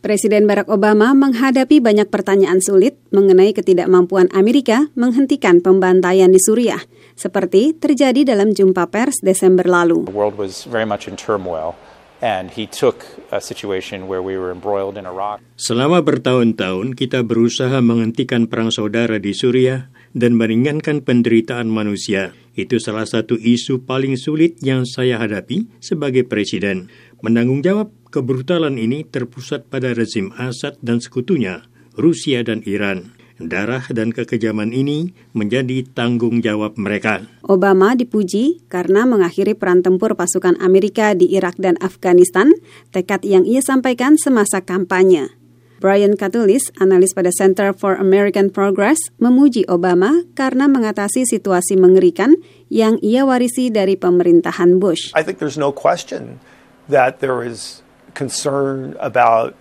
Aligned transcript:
Presiden 0.00 0.48
Barack 0.48 0.72
Obama 0.72 1.12
menghadapi 1.12 1.76
banyak 1.76 2.08
pertanyaan 2.08 2.64
sulit 2.64 2.96
mengenai 3.12 3.52
ketidakmampuan 3.52 4.32
Amerika 4.32 4.88
menghentikan 4.96 5.60
pembantaian 5.60 6.32
di 6.32 6.40
Suriah, 6.40 6.80
seperti 7.12 7.76
terjadi 7.76 8.24
dalam 8.24 8.56
jumpa 8.56 8.88
pers 8.88 9.20
Desember 9.20 9.68
lalu. 9.68 10.08
The 10.08 10.16
world 10.16 10.40
was 10.40 10.64
very 10.64 10.88
much 10.88 11.04
in 11.04 11.20
turmoil. 11.20 11.76
And 12.20 12.52
he 12.52 12.68
took 12.68 13.04
a 13.32 13.40
situation 13.40 14.04
where 14.04 14.24
we 14.24 14.40
were 14.40 14.52
embroiled 14.52 14.96
in 14.96 15.04
Iraq. 15.04 15.40
Selama 15.60 16.04
bertahun-tahun 16.04 16.96
kita 16.96 17.20
berusaha 17.24 17.80
menghentikan 17.80 18.44
perang 18.48 18.68
saudara 18.72 19.20
di 19.20 19.32
Suriah 19.36 19.88
dan 20.16 20.36
meringankan 20.36 21.00
penderitaan 21.00 21.68
manusia. 21.68 22.36
Itu 22.52 22.76
salah 22.76 23.08
satu 23.08 23.40
isu 23.40 23.88
paling 23.88 24.20
sulit 24.20 24.60
yang 24.64 24.84
saya 24.84 25.16
hadapi 25.16 25.68
sebagai 25.80 26.28
presiden. 26.28 26.92
Menanggung 27.24 27.64
jawab 27.64 27.88
kebrutalan 28.10 28.76
ini 28.76 29.06
terpusat 29.06 29.70
pada 29.70 29.94
rezim 29.94 30.34
Assad 30.36 30.76
dan 30.82 30.98
sekutunya, 30.98 31.64
Rusia 31.94 32.42
dan 32.42 32.60
Iran. 32.66 33.14
Darah 33.40 33.88
dan 33.88 34.12
kekejaman 34.12 34.68
ini 34.68 35.16
menjadi 35.32 35.88
tanggung 35.96 36.44
jawab 36.44 36.76
mereka. 36.76 37.24
Obama 37.40 37.96
dipuji 37.96 38.60
karena 38.68 39.08
mengakhiri 39.08 39.56
peran 39.56 39.80
tempur 39.80 40.12
pasukan 40.12 40.60
Amerika 40.60 41.16
di 41.16 41.32
Irak 41.32 41.56
dan 41.56 41.80
Afghanistan, 41.80 42.52
tekad 42.92 43.24
yang 43.24 43.48
ia 43.48 43.64
sampaikan 43.64 44.20
semasa 44.20 44.60
kampanye. 44.60 45.32
Brian 45.80 46.12
Katulis, 46.20 46.68
analis 46.76 47.16
pada 47.16 47.32
Center 47.32 47.72
for 47.72 47.96
American 47.96 48.52
Progress, 48.52 49.00
memuji 49.16 49.64
Obama 49.64 50.28
karena 50.36 50.68
mengatasi 50.68 51.24
situasi 51.24 51.80
mengerikan 51.80 52.36
yang 52.68 53.00
ia 53.00 53.24
warisi 53.24 53.72
dari 53.72 53.96
pemerintahan 53.96 54.76
Bush. 54.76 55.16
I 55.16 55.24
think 55.24 55.40
there's 55.40 55.56
no 55.56 55.72
question 55.72 56.36
that 56.92 57.24
there 57.24 57.40
is 57.40 57.80
concern 58.12 58.96
about 59.00 59.54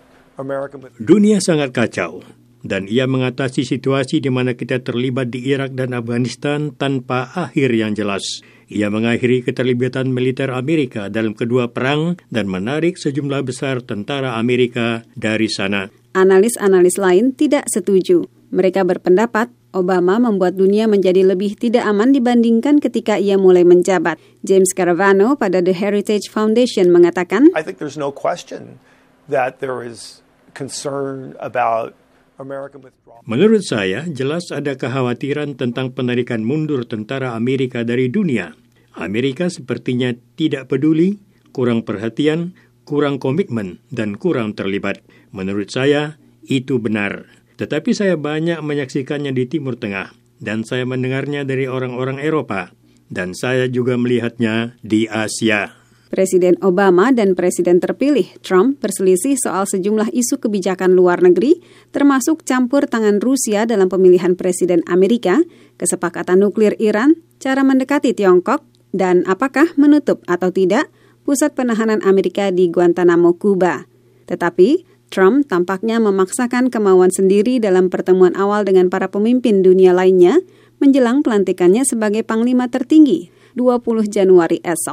Dunia 1.04 1.44
sangat 1.44 1.76
kacau 1.76 2.24
dan 2.64 2.88
ia 2.88 3.08
mengatasi 3.08 3.68
situasi 3.68 4.20
di 4.24 4.32
mana 4.32 4.56
kita 4.56 4.84
terlibat 4.84 5.32
di 5.32 5.44
Irak 5.52 5.76
dan 5.76 5.96
Afghanistan 5.96 6.76
tanpa 6.76 7.32
akhir 7.36 7.72
yang 7.76 7.92
jelas. 7.96 8.44
Ia 8.70 8.88
mengakhiri 8.88 9.42
keterlibatan 9.42 10.14
militer 10.14 10.54
Amerika 10.54 11.10
dalam 11.10 11.34
kedua 11.34 11.74
perang 11.74 12.22
dan 12.30 12.46
menarik 12.46 12.96
sejumlah 12.96 13.42
besar 13.42 13.82
tentara 13.82 14.38
Amerika 14.38 15.04
dari 15.18 15.50
sana. 15.50 15.90
Analis-analis 16.14 16.96
lain 17.02 17.34
tidak 17.34 17.66
setuju. 17.68 18.30
Mereka 18.50 18.86
berpendapat 18.86 19.50
Obama 19.70 20.18
membuat 20.18 20.58
dunia 20.58 20.90
menjadi 20.90 21.22
lebih 21.22 21.54
tidak 21.54 21.86
aman 21.86 22.10
dibandingkan 22.10 22.82
ketika 22.82 23.22
ia 23.22 23.38
mulai 23.38 23.62
menjabat. 23.62 24.18
James 24.42 24.74
Caravano 24.74 25.38
pada 25.38 25.62
The 25.62 25.78
Heritage 25.78 26.26
Foundation 26.34 26.90
mengatakan, 26.90 27.54
I 27.54 27.62
think 27.62 27.78
there's 27.78 28.00
no 28.00 28.10
question 28.10 28.82
that 29.30 29.62
there 29.62 29.86
is 29.86 30.26
concern 30.58 31.38
about 31.38 31.94
Menurut 33.28 33.68
saya, 33.68 34.08
jelas 34.08 34.48
ada 34.56 34.80
kekhawatiran 34.80 35.60
tentang 35.60 35.92
penarikan 35.92 36.40
mundur 36.40 36.88
tentara 36.88 37.36
Amerika 37.36 37.84
dari 37.84 38.08
dunia. 38.08 38.56
Amerika 38.96 39.52
sepertinya 39.52 40.16
tidak 40.40 40.72
peduli, 40.72 41.20
kurang 41.52 41.84
perhatian, 41.84 42.56
kurang 42.88 43.20
komitmen, 43.20 43.84
dan 43.92 44.16
kurang 44.16 44.56
terlibat. 44.56 45.04
Menurut 45.36 45.68
saya, 45.68 46.16
itu 46.48 46.80
benar. 46.80 47.28
Tetapi 47.60 47.92
saya 47.92 48.16
banyak 48.16 48.64
menyaksikannya 48.64 49.36
di 49.36 49.44
Timur 49.52 49.76
Tengah, 49.76 50.16
dan 50.40 50.64
saya 50.64 50.88
mendengarnya 50.88 51.44
dari 51.44 51.68
orang-orang 51.68 52.24
Eropa, 52.24 52.72
dan 53.12 53.36
saya 53.36 53.68
juga 53.68 54.00
melihatnya 54.00 54.80
di 54.80 55.12
Asia. 55.12 55.76
Presiden 56.10 56.58
Obama 56.66 57.14
dan 57.14 57.38
Presiden 57.38 57.78
terpilih 57.78 58.26
Trump 58.42 58.82
berselisih 58.82 59.38
soal 59.38 59.70
sejumlah 59.70 60.10
isu 60.10 60.42
kebijakan 60.42 60.98
luar 60.98 61.22
negeri, 61.22 61.62
termasuk 61.94 62.48
campur 62.48 62.90
tangan 62.90 63.22
Rusia 63.22 63.70
dalam 63.70 63.92
pemilihan 63.92 64.34
Presiden 64.34 64.82
Amerika, 64.90 65.44
kesepakatan 65.78 66.42
nuklir 66.42 66.74
Iran, 66.82 67.14
cara 67.38 67.62
mendekati 67.62 68.18
Tiongkok, 68.18 68.66
dan 68.90 69.22
apakah 69.30 69.70
menutup 69.78 70.26
atau 70.26 70.50
tidak 70.50 70.90
pusat 71.28 71.54
penahanan 71.54 72.02
Amerika 72.02 72.50
di 72.50 72.74
Guantanamo, 72.74 73.38
Kuba. 73.38 73.86
Tetapi, 74.26 74.90
Trump 75.10 75.50
tampaknya 75.50 75.98
memaksakan 75.98 76.70
kemauan 76.70 77.10
sendiri 77.10 77.58
dalam 77.58 77.90
pertemuan 77.90 78.38
awal 78.38 78.64
dengan 78.64 78.94
para 78.94 79.10
pemimpin 79.10 79.66
dunia 79.66 79.92
lainnya 79.92 80.40
menjelang 80.80 81.26
pelantikannya 81.26 81.84
sebagai 81.84 82.24
panglima 82.24 82.72
tertinggi 82.72 83.34
20 83.58 84.08
Januari 84.08 84.64
esok. 84.64 84.88